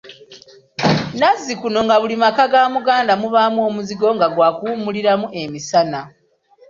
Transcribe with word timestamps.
Nazzikuno 1.19 1.79
nga 1.85 1.95
buli 2.01 2.15
maka 2.23 2.43
ga 2.53 2.61
Muganda 2.75 3.13
mubaamu 3.21 3.59
omuzigo 3.69 4.07
nga 4.15 4.27
gwakuwummuliramu 4.33 5.27
emisana. 5.41 5.99